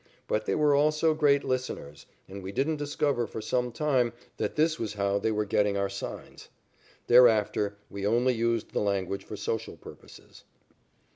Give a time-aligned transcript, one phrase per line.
[0.27, 4.79] But they were also great "listeners," and we didn't discover for some time that this
[4.79, 6.49] was how they were getting our signs.
[7.05, 10.43] Thereafter we only used the language for social purposes.